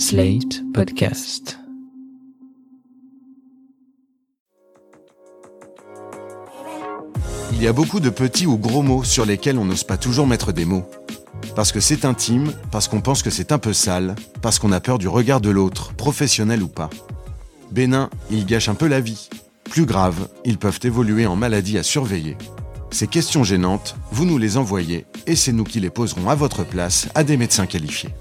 [0.00, 1.58] Slate Podcast.
[7.52, 10.26] Il y a beaucoup de petits ou gros mots sur lesquels on n'ose pas toujours
[10.26, 10.88] mettre des mots.
[11.54, 14.80] Parce que c'est intime, parce qu'on pense que c'est un peu sale, parce qu'on a
[14.80, 16.88] peur du regard de l'autre, professionnel ou pas.
[17.70, 19.28] Bénin, ils gâchent un peu la vie.
[19.64, 22.38] Plus grave, ils peuvent évoluer en maladie à surveiller.
[22.90, 26.64] Ces questions gênantes, vous nous les envoyez et c'est nous qui les poserons à votre
[26.64, 28.14] place à des médecins qualifiés.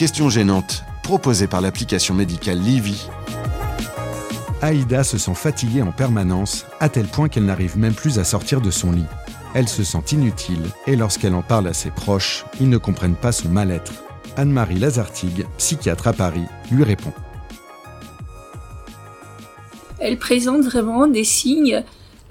[0.00, 3.06] Questions gênantes, proposées par l'application médicale Livy.
[4.62, 8.62] Aïda se sent fatiguée en permanence, à tel point qu'elle n'arrive même plus à sortir
[8.62, 9.04] de son lit.
[9.52, 13.30] Elle se sent inutile et lorsqu'elle en parle à ses proches, ils ne comprennent pas
[13.30, 13.92] son mal-être.
[14.38, 17.12] Anne-Marie Lazartigue, psychiatre à Paris, lui répond.
[19.98, 21.84] Elle présente vraiment des signes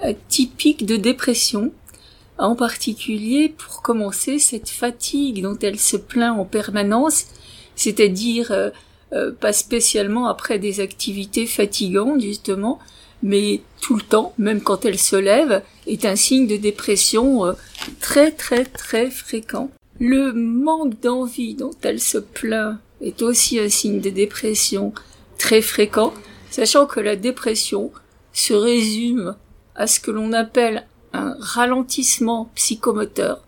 [0.03, 1.71] euh, typiques de dépression.
[2.39, 7.27] En particulier, pour commencer, cette fatigue dont elle se plaint en permanence,
[7.79, 8.69] c'est-à-dire euh,
[9.13, 12.77] euh, pas spécialement après des activités fatigantes justement,
[13.23, 17.55] mais tout le temps, même quand elle se lève, est un signe de dépression
[18.01, 19.71] très très très fréquent.
[19.99, 24.93] Le manque d'envie dont elle se plaint est aussi un signe de dépression
[25.37, 26.13] très fréquent,
[26.51, 27.91] sachant que la dépression
[28.33, 29.35] se résume
[29.75, 33.41] à ce que l'on appelle un ralentissement psychomoteur,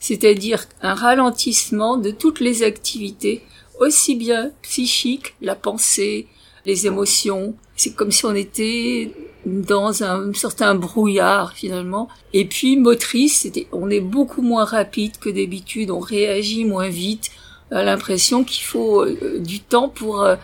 [0.00, 3.42] c'est-à-dire un ralentissement de toutes les activités,
[3.78, 6.26] aussi bien psychiques, la pensée,
[6.64, 7.54] les émotions.
[7.76, 9.12] C'est comme si on était
[9.46, 12.08] dans un certain brouillard finalement.
[12.32, 17.30] Et puis motrice, on est beaucoup moins rapide que d'habitude, on réagit moins vite.
[17.70, 20.36] On a l'impression qu'il faut euh, du temps pour euh,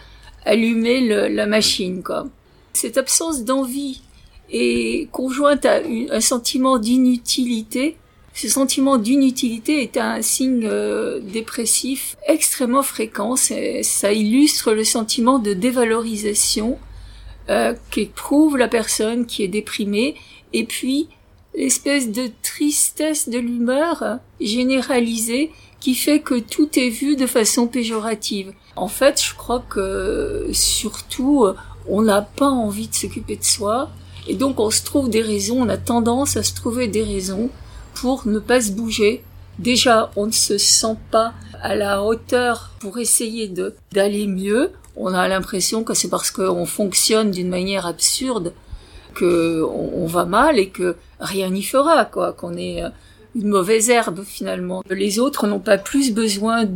[0.45, 2.03] allumer la machine.
[2.03, 2.27] Quoi.
[2.73, 4.01] Cette absence d'envie
[4.51, 5.81] est conjointe à
[6.11, 7.97] un sentiment d'inutilité.
[8.35, 13.37] Ce sentiment d'inutilité est un signe euh, dépressif extrêmement fréquent.
[13.37, 16.79] Ça illustre le sentiment de dévalorisation
[17.51, 20.15] euh, qu'éprouve la personne qui est déprimée
[20.53, 21.09] et puis
[21.55, 28.53] l'espèce de tristesse de l'humeur généralisée qui fait que tout est vu de façon péjorative.
[28.77, 31.45] En fait, je crois que surtout,
[31.89, 33.91] on n'a pas envie de s'occuper de soi,
[34.29, 37.51] et donc on se trouve des raisons, on a tendance à se trouver des raisons
[37.95, 39.23] pour ne pas se bouger.
[39.59, 44.73] Déjà, on ne se sent pas à la hauteur pour essayer de d'aller mieux.
[44.97, 48.53] On a l'impression que c'est parce qu'on fonctionne d'une manière absurde
[49.15, 52.83] que on, va mal et que rien n'y fera, quoi, qu'on est
[53.35, 54.83] une mauvaise herbe finalement.
[54.91, 56.67] Les autres n'ont pas plus besoin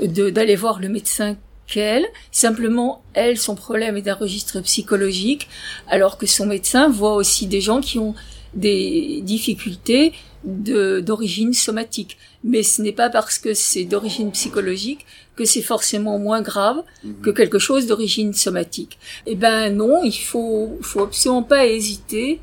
[0.00, 1.36] d'aller voir le médecin
[1.66, 2.06] qu'elle.
[2.32, 5.48] Simplement, elle, son problème est d'un registre psychologique,
[5.88, 8.14] alors que son médecin voit aussi des gens qui ont
[8.54, 10.12] des difficultés
[10.44, 12.16] d'origine somatique.
[12.44, 15.04] Mais ce n'est pas parce que c'est d'origine psychologique
[15.36, 17.20] que c'est forcément moins grave mhm.
[17.22, 18.98] que quelque chose d'origine somatique.
[19.26, 22.40] Eh ben non, il faut, faut absolument pas hésiter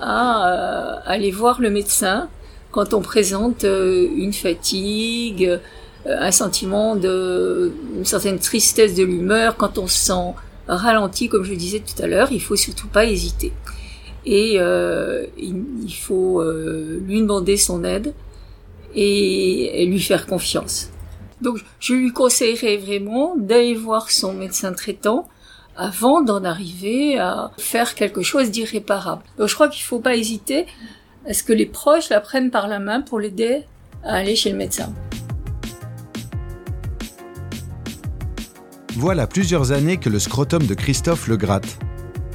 [0.00, 2.28] à euh, aller voir le médecin
[2.70, 5.58] quand on présente euh, une fatigue, euh,
[6.06, 10.34] un sentiment de une certaine tristesse de l'humeur, quand on se sent
[10.68, 13.52] ralenti, comme je le disais tout à l'heure, il faut surtout pas hésiter.
[14.30, 18.12] Et euh, il, faut lui demander son aide
[18.94, 20.90] et, lui faire confiance.
[21.40, 25.28] Donc je lui conseillerais vraiment d'aller voir son médecin traitant
[25.76, 29.22] avant d'en arriver à faire quelque chose d'irréparable.
[29.38, 30.66] Donc je crois qu'il faut pas hésiter
[31.26, 33.64] est-ce que les proches la prennent par la main pour l'aider
[34.04, 34.92] à aller chez le médecin
[38.96, 41.78] Voilà plusieurs années que le scrotum de Christophe le gratte.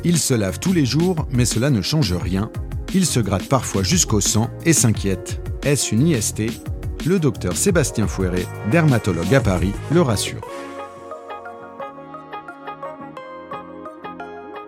[0.06, 2.52] Il se lave tous les jours, mais cela ne change rien.
[2.94, 5.40] Il se gratte parfois jusqu'au sang et s'inquiète.
[5.64, 6.44] Est-ce une IST
[7.06, 10.42] Le docteur Sébastien Fouéré, dermatologue à Paris, le rassure.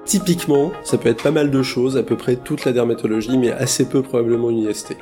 [0.06, 3.52] Typiquement, ça peut être pas mal de choses, à peu près toute la dermatologie, mais
[3.52, 4.96] assez peu probablement une IST.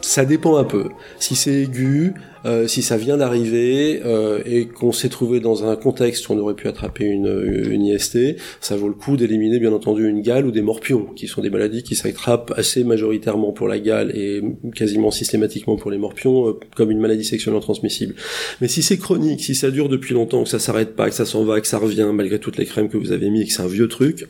[0.00, 0.88] ça dépend un peu.
[1.18, 2.14] Si c'est aigu,
[2.44, 6.38] euh, si ça vient d'arriver euh, et qu'on s'est trouvé dans un contexte où on
[6.38, 10.46] aurait pu attraper une, une IST, ça vaut le coup d'éliminer bien entendu une gale
[10.46, 14.42] ou des morpions, qui sont des maladies qui s'attrapent assez majoritairement pour la gale et
[14.74, 18.14] quasiment systématiquement pour les morpions euh, comme une maladie sexuellement transmissible.
[18.60, 21.26] Mais si c'est chronique, si ça dure depuis longtemps, que ça s'arrête pas, que ça
[21.26, 23.52] s'en va, que ça revient malgré toutes les crèmes que vous avez mis et que
[23.52, 24.26] c'est un vieux truc,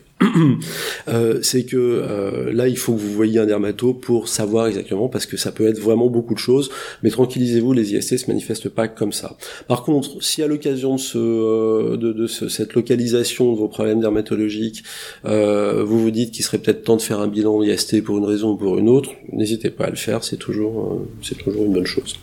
[1.41, 5.37] c'est que là il faut que vous voyiez un dermato pour savoir exactement parce que
[5.37, 6.69] ça peut être vraiment beaucoup de choses.
[7.03, 9.37] Mais tranquillisez-vous, les IST se manifeste pas comme ça.
[9.67, 14.83] Par contre, si à l'occasion de, ce, euh, de, cette localisation de vos problèmes dermatologiques,
[15.25, 18.25] euh, vous vous dites qu'il serait peut-être temps de faire un bilan IST pour une
[18.25, 21.85] raison ou pour une autre, n'hésitez pas à le faire, euh, c'est toujours une bonne
[21.85, 22.15] chose.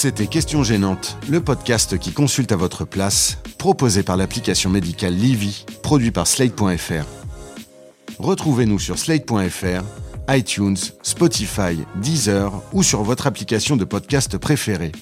[0.00, 5.66] C'était Question Gênante, le podcast qui consulte à votre place, proposé par l'application médicale Livy,
[5.82, 7.04] produit par Slate.fr.
[8.20, 9.82] Retrouvez-nous sur Slate.fr,
[10.28, 14.92] iTunes, Spotify, Deezer ou sur votre application de podcast préférée.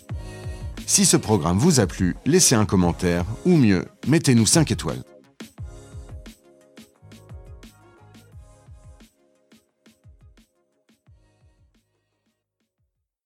[0.86, 5.02] Si ce programme vous a plu, laissez un commentaire ou mieux, mettez-nous 5 étoiles.